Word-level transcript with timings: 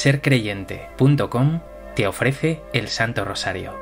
sercreyente.com 0.00 1.60
te 1.94 2.06
ofrece 2.06 2.62
el 2.72 2.88
Santo 2.88 3.22
Rosario. 3.22 3.74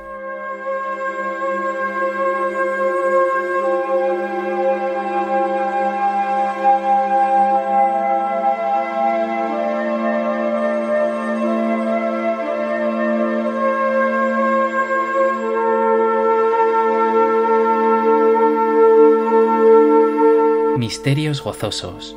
Misterios 20.77 21.45
gozosos. 21.45 22.16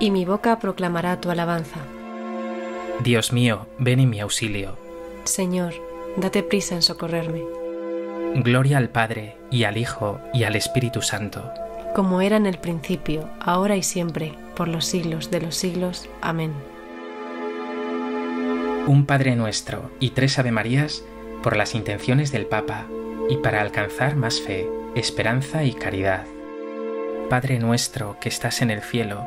y 0.00 0.10
mi 0.10 0.24
boca 0.24 0.58
proclamará 0.58 1.20
tu 1.20 1.30
alabanza. 1.30 1.80
Dios 3.00 3.32
mío, 3.32 3.66
ven 3.78 4.00
en 4.00 4.10
mi 4.10 4.20
auxilio. 4.20 4.76
Señor, 5.24 5.74
date 6.16 6.42
prisa 6.42 6.74
en 6.74 6.82
socorrerme. 6.82 7.42
Gloria 8.36 8.78
al 8.78 8.88
Padre, 8.90 9.36
y 9.50 9.64
al 9.64 9.76
Hijo, 9.76 10.20
y 10.32 10.44
al 10.44 10.56
Espíritu 10.56 11.02
Santo. 11.02 11.50
Como 11.94 12.20
era 12.20 12.36
en 12.36 12.46
el 12.46 12.58
principio, 12.58 13.28
ahora 13.40 13.76
y 13.76 13.82
siempre, 13.82 14.34
por 14.54 14.68
los 14.68 14.84
siglos 14.84 15.30
de 15.30 15.40
los 15.40 15.54
siglos. 15.54 16.08
Amén. 16.20 16.52
Un 18.86 19.04
Padre 19.06 19.34
nuestro 19.36 19.90
y 19.98 20.10
tres 20.10 20.38
Ave 20.38 20.52
Marías 20.52 21.02
por 21.42 21.56
las 21.56 21.74
intenciones 21.74 22.32
del 22.32 22.46
Papa 22.46 22.86
y 23.28 23.36
para 23.38 23.60
alcanzar 23.60 24.16
más 24.16 24.40
fe, 24.40 24.68
esperanza 24.94 25.64
y 25.64 25.72
caridad. 25.72 26.24
Padre 27.28 27.58
nuestro 27.58 28.16
que 28.20 28.28
estás 28.28 28.62
en 28.62 28.70
el 28.70 28.82
cielo, 28.82 29.26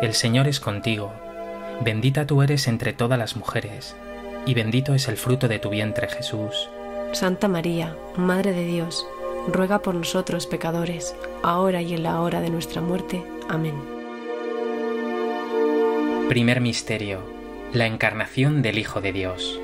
el 0.00 0.14
Señor 0.14 0.46
es 0.46 0.60
contigo, 0.60 1.12
bendita 1.80 2.26
tú 2.26 2.42
eres 2.42 2.68
entre 2.68 2.92
todas 2.92 3.18
las 3.18 3.36
mujeres, 3.36 3.96
y 4.46 4.54
bendito 4.54 4.94
es 4.94 5.08
el 5.08 5.16
fruto 5.16 5.48
de 5.48 5.58
tu 5.58 5.70
vientre 5.70 6.08
Jesús. 6.08 6.70
Santa 7.12 7.48
María, 7.48 7.96
Madre 8.16 8.52
de 8.52 8.64
Dios, 8.64 9.06
ruega 9.48 9.80
por 9.80 9.94
nosotros 9.94 10.46
pecadores, 10.46 11.16
ahora 11.42 11.82
y 11.82 11.94
en 11.94 12.04
la 12.04 12.20
hora 12.20 12.40
de 12.40 12.50
nuestra 12.50 12.80
muerte. 12.80 13.24
Amén. 13.48 13.74
Primer 16.28 16.60
Misterio. 16.60 17.20
La 17.72 17.86
encarnación 17.86 18.62
del 18.62 18.78
Hijo 18.78 19.00
de 19.00 19.12
Dios. 19.12 19.60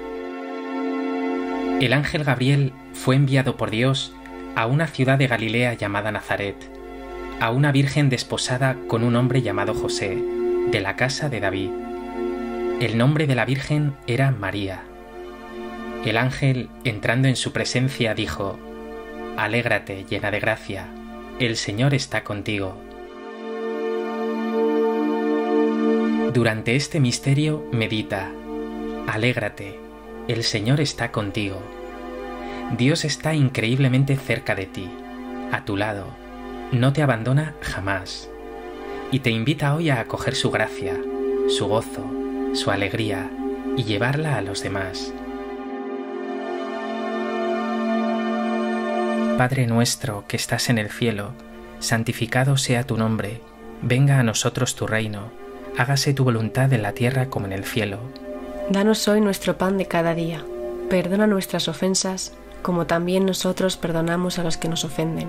El 1.80 1.92
ángel 1.92 2.24
Gabriel 2.24 2.72
fue 2.92 3.16
enviado 3.16 3.56
por 3.56 3.70
Dios 3.70 4.12
a 4.56 4.66
una 4.66 4.86
ciudad 4.88 5.16
de 5.16 5.26
Galilea 5.26 5.74
llamada 5.74 6.12
Nazaret 6.12 6.73
a 7.40 7.50
una 7.50 7.72
virgen 7.72 8.08
desposada 8.08 8.76
con 8.88 9.04
un 9.04 9.16
hombre 9.16 9.42
llamado 9.42 9.74
José, 9.74 10.16
de 10.70 10.80
la 10.80 10.96
casa 10.96 11.28
de 11.28 11.40
David. 11.40 11.70
El 12.80 12.96
nombre 12.96 13.26
de 13.26 13.34
la 13.34 13.44
virgen 13.44 13.94
era 14.06 14.30
María. 14.30 14.82
El 16.04 16.16
ángel, 16.16 16.68
entrando 16.84 17.28
en 17.28 17.36
su 17.36 17.52
presencia, 17.52 18.14
dijo, 18.14 18.58
Alégrate, 19.36 20.04
llena 20.08 20.30
de 20.30 20.40
gracia, 20.40 20.86
el 21.38 21.56
Señor 21.56 21.94
está 21.94 22.24
contigo. 22.24 22.80
Durante 26.32 26.76
este 26.76 27.00
misterio 27.00 27.64
medita, 27.72 28.30
Alégrate, 29.06 29.78
el 30.28 30.42
Señor 30.44 30.80
está 30.80 31.12
contigo. 31.12 31.62
Dios 32.76 33.04
está 33.04 33.34
increíblemente 33.34 34.16
cerca 34.16 34.54
de 34.54 34.66
ti, 34.66 34.90
a 35.52 35.64
tu 35.64 35.76
lado, 35.76 36.23
no 36.74 36.92
te 36.92 37.02
abandona 37.02 37.54
jamás 37.60 38.28
y 39.10 39.20
te 39.20 39.30
invita 39.30 39.74
hoy 39.74 39.90
a 39.90 40.00
acoger 40.00 40.34
su 40.34 40.50
gracia, 40.50 40.96
su 41.48 41.68
gozo, 41.68 42.04
su 42.54 42.70
alegría 42.70 43.30
y 43.76 43.84
llevarla 43.84 44.36
a 44.36 44.40
los 44.40 44.62
demás. 44.62 45.12
Padre 49.38 49.66
nuestro 49.66 50.24
que 50.26 50.36
estás 50.36 50.68
en 50.68 50.78
el 50.78 50.90
cielo, 50.90 51.32
santificado 51.78 52.56
sea 52.56 52.84
tu 52.84 52.96
nombre, 52.96 53.40
venga 53.82 54.18
a 54.18 54.22
nosotros 54.22 54.74
tu 54.74 54.86
reino, 54.86 55.30
hágase 55.76 56.14
tu 56.14 56.24
voluntad 56.24 56.72
en 56.72 56.82
la 56.82 56.92
tierra 56.92 57.26
como 57.26 57.46
en 57.46 57.52
el 57.52 57.64
cielo. 57.64 57.98
Danos 58.70 59.06
hoy 59.06 59.20
nuestro 59.20 59.58
pan 59.58 59.76
de 59.76 59.86
cada 59.86 60.14
día, 60.14 60.44
perdona 60.88 61.26
nuestras 61.26 61.68
ofensas, 61.68 62.32
como 62.62 62.86
también 62.86 63.26
nosotros 63.26 63.76
perdonamos 63.76 64.38
a 64.38 64.44
los 64.44 64.56
que 64.56 64.68
nos 64.68 64.84
ofenden 64.84 65.28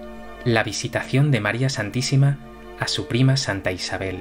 La 0.45 0.63
visitación 0.63 1.31
de 1.31 1.39
María 1.39 1.69
Santísima 1.69 2.37
a 2.79 2.87
su 2.87 3.07
prima 3.07 3.37
Santa 3.37 3.71
Isabel. 3.71 4.17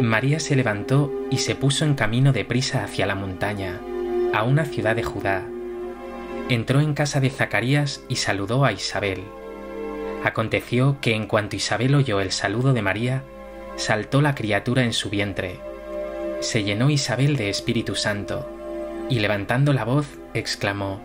María 0.00 0.40
se 0.40 0.56
levantó 0.56 1.12
y 1.30 1.38
se 1.38 1.54
puso 1.54 1.84
en 1.84 1.94
camino 1.94 2.32
de 2.32 2.44
prisa 2.44 2.82
hacia 2.82 3.06
la 3.06 3.14
montaña, 3.14 3.80
a 4.32 4.42
una 4.42 4.64
ciudad 4.64 4.96
de 4.96 5.04
Judá. 5.04 5.42
Entró 6.48 6.80
en 6.80 6.94
casa 6.94 7.20
de 7.20 7.30
Zacarías 7.30 8.02
y 8.08 8.16
saludó 8.16 8.64
a 8.64 8.72
Isabel. 8.72 9.22
Aconteció 10.24 10.98
que 11.00 11.14
en 11.14 11.26
cuanto 11.26 11.56
Isabel 11.56 11.94
oyó 11.94 12.20
el 12.20 12.32
saludo 12.32 12.72
de 12.72 12.82
María, 12.82 13.22
saltó 13.76 14.20
la 14.20 14.34
criatura 14.34 14.82
en 14.84 14.92
su 14.92 15.08
vientre 15.08 15.60
se 16.42 16.64
llenó 16.64 16.90
Isabel 16.90 17.36
de 17.36 17.48
Espíritu 17.48 17.94
Santo, 17.94 18.48
y 19.08 19.20
levantando 19.20 19.72
la 19.72 19.84
voz, 19.84 20.06
exclamó, 20.34 21.00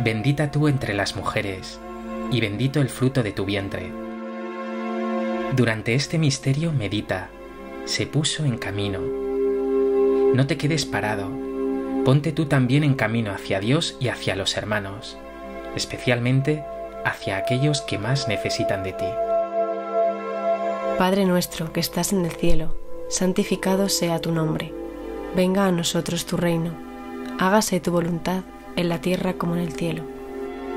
Bendita 0.00 0.50
tú 0.50 0.68
entre 0.68 0.94
las 0.94 1.16
mujeres, 1.16 1.80
y 2.30 2.40
bendito 2.40 2.80
el 2.80 2.88
fruto 2.88 3.22
de 3.22 3.32
tu 3.32 3.44
vientre. 3.44 3.90
Durante 5.56 5.94
este 5.94 6.18
misterio 6.18 6.72
medita, 6.72 7.28
se 7.84 8.06
puso 8.06 8.44
en 8.44 8.56
camino. 8.56 9.00
No 10.34 10.46
te 10.46 10.56
quedes 10.56 10.86
parado, 10.86 11.28
ponte 12.04 12.32
tú 12.32 12.46
también 12.46 12.84
en 12.84 12.94
camino 12.94 13.32
hacia 13.32 13.58
Dios 13.60 13.96
y 13.98 14.08
hacia 14.08 14.36
los 14.36 14.56
hermanos, 14.56 15.18
especialmente 15.74 16.64
hacia 17.04 17.36
aquellos 17.36 17.80
que 17.82 17.98
más 17.98 18.28
necesitan 18.28 18.82
de 18.84 18.92
ti. 18.92 19.06
Padre 20.98 21.24
nuestro 21.24 21.72
que 21.72 21.80
estás 21.80 22.12
en 22.12 22.24
el 22.24 22.32
cielo, 22.32 22.76
santificado 23.08 23.88
sea 23.88 24.20
tu 24.20 24.32
nombre. 24.32 24.72
Venga 25.34 25.66
a 25.66 25.72
nosotros 25.72 26.26
tu 26.26 26.36
reino. 26.36 26.72
Hágase 27.38 27.80
tu 27.80 27.90
voluntad 27.90 28.42
en 28.76 28.88
la 28.88 29.00
tierra 29.00 29.32
como 29.34 29.56
en 29.56 29.62
el 29.62 29.72
cielo. 29.72 30.19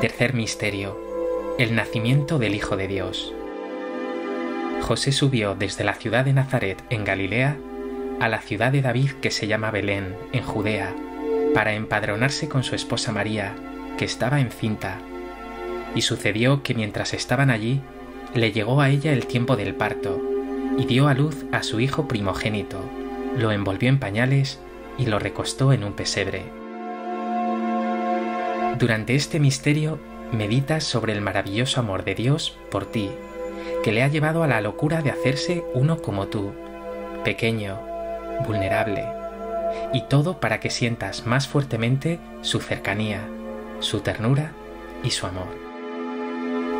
Tercer 0.00 0.32
Misterio. 0.32 0.96
El 1.58 1.74
nacimiento 1.74 2.38
del 2.38 2.54
Hijo 2.54 2.76
de 2.76 2.86
Dios. 2.86 3.34
José 4.82 5.10
subió 5.10 5.56
desde 5.56 5.82
la 5.82 5.94
ciudad 5.94 6.24
de 6.24 6.32
Nazaret 6.32 6.80
en 6.88 7.04
Galilea 7.04 7.56
a 8.20 8.28
la 8.28 8.40
ciudad 8.40 8.70
de 8.70 8.80
David 8.80 9.10
que 9.20 9.32
se 9.32 9.48
llama 9.48 9.72
Belén, 9.72 10.14
en 10.30 10.44
Judea, 10.44 10.94
para 11.52 11.74
empadronarse 11.74 12.48
con 12.48 12.62
su 12.62 12.76
esposa 12.76 13.10
María, 13.10 13.56
que 13.98 14.04
estaba 14.04 14.38
encinta. 14.38 14.98
Y 15.96 16.02
sucedió 16.02 16.62
que 16.62 16.74
mientras 16.74 17.12
estaban 17.12 17.50
allí, 17.50 17.80
le 18.34 18.52
llegó 18.52 18.80
a 18.80 18.90
ella 18.90 19.12
el 19.12 19.26
tiempo 19.26 19.56
del 19.56 19.74
parto, 19.74 20.22
y 20.78 20.86
dio 20.86 21.08
a 21.08 21.14
luz 21.14 21.44
a 21.50 21.64
su 21.64 21.80
hijo 21.80 22.06
primogénito, 22.06 22.78
lo 23.36 23.50
envolvió 23.50 23.88
en 23.88 23.98
pañales 23.98 24.60
y 24.96 25.06
lo 25.06 25.18
recostó 25.18 25.72
en 25.72 25.82
un 25.82 25.94
pesebre. 25.94 26.67
Durante 28.78 29.16
este 29.16 29.40
misterio 29.40 29.98
meditas 30.30 30.84
sobre 30.84 31.12
el 31.12 31.20
maravilloso 31.20 31.80
amor 31.80 32.04
de 32.04 32.14
Dios 32.14 32.56
por 32.70 32.86
ti, 32.86 33.10
que 33.82 33.90
le 33.90 34.04
ha 34.04 34.08
llevado 34.08 34.44
a 34.44 34.46
la 34.46 34.60
locura 34.60 35.02
de 35.02 35.10
hacerse 35.10 35.64
uno 35.74 36.00
como 36.00 36.28
tú, 36.28 36.52
pequeño, 37.24 37.80
vulnerable, 38.46 39.04
y 39.92 40.02
todo 40.02 40.38
para 40.38 40.60
que 40.60 40.70
sientas 40.70 41.26
más 41.26 41.48
fuertemente 41.48 42.20
su 42.42 42.60
cercanía, 42.60 43.26
su 43.80 43.98
ternura 43.98 44.52
y 45.02 45.10
su 45.10 45.26
amor. 45.26 45.48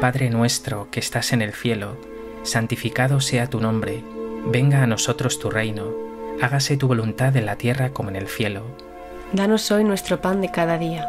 Padre 0.00 0.31
nuestro 0.31 0.88
que 0.93 1.00
estás 1.00 1.33
en 1.33 1.43
el 1.43 1.52
cielo, 1.52 1.97
santificado 2.45 3.21
sea 3.21 3.49
tu 3.49 3.61
nombre, 3.61 4.05
venga 4.47 4.85
a 4.85 4.87
nosotros 4.87 5.40
tu 5.40 5.50
reino, 5.50 5.93
hágase 6.40 6.76
tu 6.76 6.87
voluntad 6.87 7.37
en 7.37 7.47
la 7.47 7.57
tierra 7.57 7.90
como 7.90 8.11
en 8.11 8.17
el 8.17 8.28
cielo. 8.28 8.62
Danos 9.33 9.69
hoy 9.73 9.83
nuestro 9.83 10.21
pan 10.21 10.40
de 10.40 10.52
cada 10.52 10.78
día, 10.78 11.09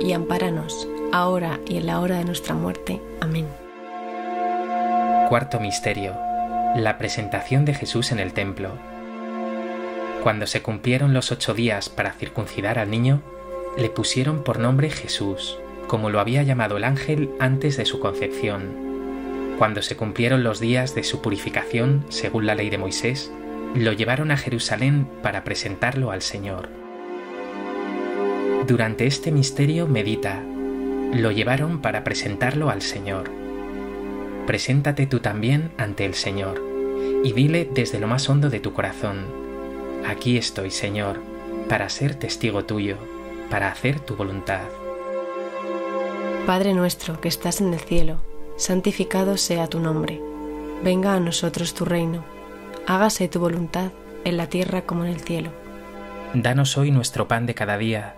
y 0.00 0.12
ampáranos, 0.12 0.88
ahora 1.12 1.60
y 1.66 1.76
en 1.76 1.86
la 1.86 2.00
hora 2.00 2.18
de 2.18 2.24
nuestra 2.24 2.54
muerte. 2.54 3.00
Amén. 3.20 3.46
Cuarto 5.28 5.60
Misterio. 5.60 6.14
La 6.76 6.98
presentación 6.98 7.64
de 7.64 7.74
Jesús 7.74 8.12
en 8.12 8.18
el 8.18 8.32
templo. 8.32 8.70
Cuando 10.22 10.46
se 10.46 10.62
cumplieron 10.62 11.14
los 11.14 11.32
ocho 11.32 11.54
días 11.54 11.88
para 11.88 12.12
circuncidar 12.12 12.78
al 12.78 12.90
niño, 12.90 13.22
le 13.76 13.90
pusieron 13.90 14.42
por 14.42 14.58
nombre 14.58 14.90
Jesús, 14.90 15.58
como 15.86 16.10
lo 16.10 16.20
había 16.20 16.42
llamado 16.42 16.76
el 16.76 16.84
ángel 16.84 17.30
antes 17.38 17.76
de 17.76 17.84
su 17.84 18.00
concepción. 18.00 18.88
Cuando 19.58 19.82
se 19.82 19.96
cumplieron 19.96 20.44
los 20.44 20.60
días 20.60 20.94
de 20.94 21.04
su 21.04 21.20
purificación, 21.20 22.04
según 22.08 22.46
la 22.46 22.54
ley 22.54 22.70
de 22.70 22.78
Moisés, 22.78 23.32
lo 23.74 23.92
llevaron 23.92 24.30
a 24.30 24.36
Jerusalén 24.36 25.08
para 25.22 25.44
presentarlo 25.44 26.10
al 26.10 26.22
Señor. 26.22 26.68
Durante 28.68 29.06
este 29.06 29.32
misterio 29.32 29.88
medita, 29.88 30.40
lo 31.12 31.32
llevaron 31.32 31.80
para 31.80 32.04
presentarlo 32.04 32.70
al 32.70 32.82
Señor. 32.82 33.30
Preséntate 34.46 35.06
tú 35.06 35.18
también 35.18 35.72
ante 35.78 36.04
el 36.04 36.14
Señor 36.14 36.62
y 37.24 37.32
dile 37.32 37.68
desde 37.72 37.98
lo 37.98 38.06
más 38.06 38.28
hondo 38.28 38.50
de 38.50 38.60
tu 38.60 38.72
corazón, 38.72 39.24
aquí 40.06 40.36
estoy, 40.36 40.70
Señor, 40.70 41.20
para 41.68 41.88
ser 41.88 42.14
testigo 42.14 42.64
tuyo 42.64 42.96
para 43.50 43.68
hacer 43.68 44.00
tu 44.00 44.16
voluntad. 44.16 44.68
Padre 46.46 46.74
nuestro 46.74 47.20
que 47.20 47.28
estás 47.28 47.60
en 47.60 47.72
el 47.72 47.80
cielo, 47.80 48.20
santificado 48.56 49.36
sea 49.36 49.66
tu 49.66 49.80
nombre. 49.80 50.20
Venga 50.82 51.14
a 51.14 51.20
nosotros 51.20 51.74
tu 51.74 51.84
reino. 51.84 52.24
Hágase 52.86 53.28
tu 53.28 53.40
voluntad 53.40 53.90
en 54.24 54.36
la 54.36 54.48
tierra 54.48 54.82
como 54.82 55.04
en 55.04 55.12
el 55.12 55.20
cielo. 55.20 55.50
Danos 56.34 56.76
hoy 56.76 56.90
nuestro 56.90 57.28
pan 57.28 57.46
de 57.46 57.54
cada 57.54 57.78
día. 57.78 58.17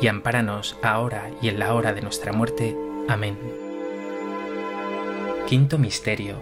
y 0.00 0.06
ampáranos 0.08 0.76
ahora 0.82 1.30
y 1.40 1.48
en 1.48 1.58
la 1.58 1.74
hora 1.74 1.92
de 1.92 2.02
nuestra 2.02 2.32
muerte. 2.32 2.76
Amén. 3.08 3.38
Quinto 5.46 5.78
Misterio. 5.78 6.36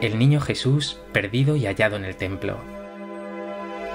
El 0.00 0.18
Niño 0.18 0.40
Jesús 0.40 0.98
perdido 1.12 1.56
y 1.56 1.66
hallado 1.66 1.96
en 1.96 2.04
el 2.04 2.16
templo. 2.16 2.56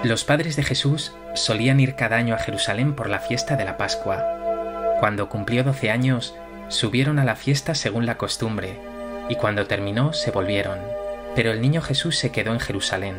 Los 0.03 0.23
padres 0.23 0.55
de 0.55 0.63
Jesús 0.63 1.13
solían 1.33 1.79
ir 1.79 1.95
cada 1.95 2.17
año 2.17 2.35
a 2.35 2.37
Jerusalén 2.37 2.93
por 2.93 3.09
la 3.09 3.19
fiesta 3.19 3.55
de 3.55 3.65
la 3.65 3.77
Pascua. 3.77 4.23
Cuando 4.99 5.29
cumplió 5.29 5.63
doce 5.63 5.89
años, 5.89 6.35
subieron 6.67 7.17
a 7.17 7.25
la 7.25 7.35
fiesta 7.35 7.75
según 7.75 8.05
la 8.05 8.17
costumbre, 8.17 8.79
y 9.29 9.35
cuando 9.35 9.65
terminó 9.65 10.13
se 10.13 10.31
volvieron. 10.31 10.77
Pero 11.35 11.51
el 11.51 11.61
niño 11.61 11.81
Jesús 11.81 12.17
se 12.17 12.31
quedó 12.31 12.53
en 12.53 12.59
Jerusalén. 12.59 13.15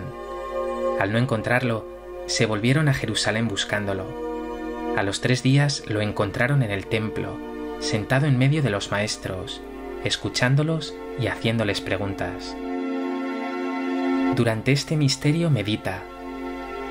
Al 1.01 1.13
no 1.13 1.19
encontrarlo, 1.19 1.87
se 2.27 2.47
volvieron 2.47 2.89
a 2.89 2.95
Jerusalén 2.95 3.49
buscándolo. 3.49 4.26
A 4.97 5.03
los 5.03 5.21
tres 5.21 5.43
días 5.43 5.83
lo 5.87 6.01
encontraron 6.01 6.63
en 6.63 6.71
el 6.71 6.87
templo, 6.87 7.39
sentado 7.81 8.25
en 8.25 8.39
medio 8.39 8.63
de 8.63 8.71
los 8.71 8.91
maestros, 8.91 9.61
escuchándolos 10.05 10.95
y 11.21 11.27
haciéndoles 11.27 11.83
preguntas. 11.83 12.57
Durante 14.35 14.73
este 14.73 14.97
misterio 14.97 15.51
medita. 15.51 16.03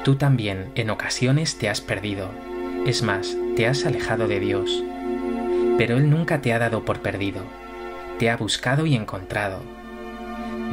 Tú 0.04 0.18
también 0.18 0.72
en 0.76 0.92
ocasiones 0.92 1.58
te 1.58 1.68
has 1.68 1.82
perdido, 1.82 2.30
es 2.86 3.02
más, 3.02 3.36
te 3.56 3.66
has 3.66 3.88
alejado 3.88 4.28
de 4.28 4.40
Dios. 4.40 4.84
Pero 5.80 5.98
Él 5.98 6.12
nunca 6.12 6.42
te 6.42 6.54
ha 6.54 6.60
dado 6.60 6.86
por 6.86 7.00
perdido, 7.00 7.42
te 8.20 8.30
ha 8.30 8.38
buscado 8.38 8.86
y 8.86 8.94
encontrado. 8.94 9.62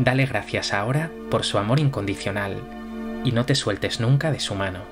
Dale 0.00 0.26
gracias 0.26 0.74
ahora 0.74 1.10
por 1.30 1.44
su 1.44 1.56
amor 1.56 1.80
incondicional 1.80 2.58
y 3.24 3.32
no 3.32 3.46
te 3.46 3.54
sueltes 3.54 4.00
nunca 4.00 4.30
de 4.30 4.40
su 4.40 4.54
mano. 4.54 4.91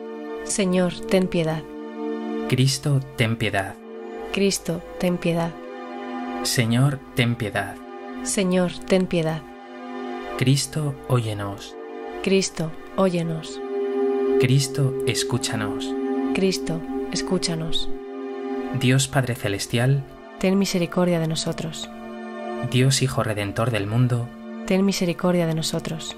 Señor, 0.43 0.93
ten 1.07 1.27
piedad. 1.27 1.63
Cristo, 2.49 2.99
ten 3.15 3.37
piedad. 3.37 3.75
Cristo, 4.33 4.81
ten 4.99 5.17
piedad. 5.17 5.51
Señor, 6.43 6.99
ten 7.15 7.35
piedad. 7.35 7.75
Señor, 8.23 8.71
ten 8.87 9.07
piedad. 9.07 9.41
Cristo, 10.37 10.95
óyenos. 11.07 11.75
Cristo, 12.23 12.71
óyenos. 12.97 13.59
Cristo, 14.39 14.93
escúchanos. 15.07 15.93
Cristo, 16.33 16.81
escúchanos. 17.11 17.89
Dios 18.79 19.07
Padre 19.07 19.35
Celestial, 19.35 20.03
ten 20.39 20.57
misericordia 20.57 21.19
de 21.19 21.27
nosotros. 21.27 21.89
Dios 22.71 23.01
Hijo 23.01 23.23
Redentor 23.23 23.71
del 23.71 23.85
mundo, 23.85 24.27
ten 24.65 24.85
misericordia 24.85 25.45
de 25.45 25.55
nosotros. 25.55 26.15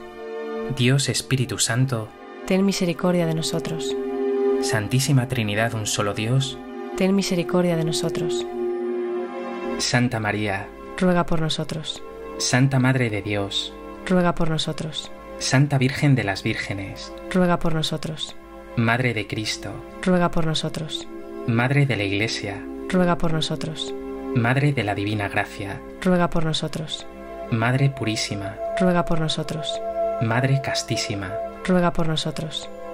Dios 0.77 1.09
Espíritu 1.09 1.57
Santo, 1.59 2.07
ten 2.45 2.65
misericordia 2.65 3.25
de 3.25 3.33
nosotros. 3.33 3.95
Santísima 4.63 5.27
Trinidad, 5.27 5.73
un 5.73 5.85
solo 5.85 6.13
Dios, 6.13 6.57
ten 6.95 7.13
misericordia 7.13 7.75
de 7.75 7.83
nosotros. 7.83 8.47
Santa 9.77 10.21
María, 10.21 10.67
ruega 10.97 11.25
por 11.25 11.41
nosotros. 11.41 12.01
Santa 12.37 12.79
Madre 12.79 13.09
de 13.09 13.21
Dios, 13.21 13.73
ruega 14.05 14.35
por 14.35 14.49
nosotros. 14.49 15.11
Santa 15.37 15.77
Virgen 15.77 16.15
de 16.15 16.23
las 16.23 16.43
Vírgenes, 16.43 17.11
ruega 17.29 17.59
por 17.59 17.75
nosotros. 17.75 18.37
Madre 18.77 19.13
de 19.13 19.27
Cristo, 19.27 19.73
ruega 20.01 20.31
por 20.31 20.45
nosotros. 20.45 21.09
Madre 21.45 21.85
de 21.85 21.97
la 21.97 22.03
Iglesia, 22.03 22.63
ruega 22.87 23.17
por 23.17 23.33
nosotros. 23.33 23.93
Madre 24.33 24.71
de 24.71 24.85
la 24.85 24.95
Divina 24.95 25.27
Gracia, 25.27 25.81
ruega 26.01 26.29
por 26.29 26.45
nosotros. 26.45 27.05
Madre 27.51 27.89
Purísima, 27.89 28.55
ruega 28.79 29.03
por 29.03 29.19
nosotros. 29.19 29.67
Madre 30.21 30.61
Castísima, 30.63 31.33
ruega 31.65 31.91
por 31.91 32.07
nosotros. 32.07 32.69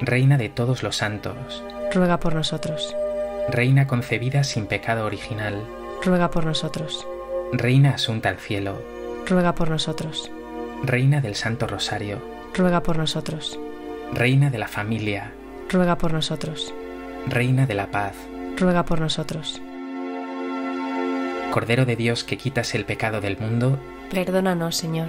Reina 0.00 0.38
de 0.38 0.48
todos 0.48 0.84
los 0.84 0.96
santos, 0.96 1.64
ruega 1.92 2.20
por 2.20 2.34
nosotros. 2.34 2.94
Reina 3.48 3.88
concebida 3.88 4.44
sin 4.44 4.66
pecado 4.66 5.04
original, 5.04 5.64
ruega 6.04 6.30
por 6.30 6.46
nosotros. 6.46 7.04
Reina 7.52 7.90
asunta 7.90 8.28
al 8.28 8.38
cielo, 8.38 8.80
ruega 9.26 9.56
por 9.56 9.70
nosotros. 9.70 10.30
Reina 10.84 11.20
del 11.20 11.34
Santo 11.34 11.66
Rosario, 11.66 12.22
ruega 12.54 12.82
por 12.82 12.96
nosotros. 12.96 13.58
Reina 14.12 14.50
de 14.50 14.58
la 14.58 14.68
familia, 14.68 15.32
ruega 15.68 15.98
por 15.98 16.12
nosotros. 16.12 16.72
Reina 17.26 17.66
de 17.66 17.74
la 17.74 17.90
paz, 17.90 18.14
ruega 18.56 18.84
por 18.84 19.00
nosotros. 19.00 19.60
Cordero 21.50 21.86
de 21.86 21.96
Dios 21.96 22.22
que 22.22 22.36
quitas 22.36 22.74
el 22.76 22.84
pecado 22.84 23.20
del 23.20 23.36
mundo, 23.36 23.80
perdónanos, 24.12 24.76
Señor. 24.76 25.08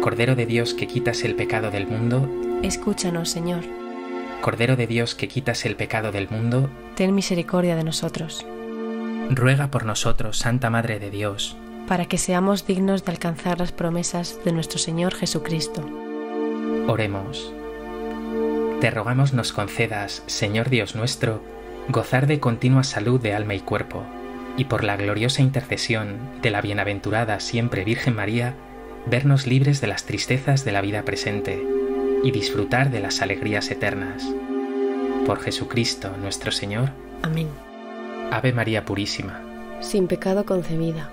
Cordero 0.00 0.36
de 0.36 0.46
Dios 0.46 0.72
que 0.72 0.86
quitas 0.86 1.22
el 1.22 1.34
pecado 1.34 1.70
del 1.70 1.86
mundo, 1.86 2.30
escúchanos, 2.62 3.28
Señor. 3.28 3.64
Cordero 4.40 4.76
de 4.76 4.86
Dios 4.86 5.14
que 5.14 5.28
quitas 5.28 5.64
el 5.66 5.76
pecado 5.76 6.12
del 6.12 6.28
mundo, 6.28 6.70
ten 6.94 7.14
misericordia 7.14 7.76
de 7.76 7.84
nosotros. 7.84 8.46
Ruega 9.30 9.70
por 9.70 9.84
nosotros, 9.84 10.38
Santa 10.38 10.70
Madre 10.70 10.98
de 10.98 11.10
Dios, 11.10 11.56
para 11.88 12.06
que 12.06 12.18
seamos 12.18 12.66
dignos 12.66 13.04
de 13.04 13.12
alcanzar 13.12 13.58
las 13.58 13.72
promesas 13.72 14.38
de 14.44 14.52
nuestro 14.52 14.78
Señor 14.78 15.14
Jesucristo. 15.14 15.84
Oremos. 16.86 17.52
Te 18.80 18.90
rogamos 18.90 19.32
nos 19.32 19.52
concedas, 19.52 20.22
Señor 20.26 20.70
Dios 20.70 20.94
nuestro, 20.94 21.42
gozar 21.88 22.26
de 22.26 22.38
continua 22.38 22.84
salud 22.84 23.20
de 23.20 23.34
alma 23.34 23.54
y 23.54 23.60
cuerpo, 23.60 24.04
y 24.56 24.66
por 24.66 24.84
la 24.84 24.96
gloriosa 24.96 25.42
intercesión 25.42 26.18
de 26.42 26.50
la 26.50 26.60
bienaventurada 26.60 27.40
siempre 27.40 27.84
Virgen 27.84 28.14
María, 28.14 28.54
vernos 29.06 29.46
libres 29.46 29.80
de 29.80 29.86
las 29.88 30.04
tristezas 30.04 30.64
de 30.64 30.72
la 30.72 30.82
vida 30.82 31.02
presente 31.04 31.75
y 32.26 32.32
disfrutar 32.32 32.90
de 32.90 32.98
las 32.98 33.22
alegrías 33.22 33.70
eternas. 33.70 34.24
Por 35.26 35.40
Jesucristo 35.40 36.10
nuestro 36.20 36.50
Señor. 36.50 36.90
Amén. 37.22 37.46
Ave 38.32 38.52
María 38.52 38.84
Purísima. 38.84 39.40
Sin 39.80 40.08
pecado 40.08 40.44
concebida 40.44 41.08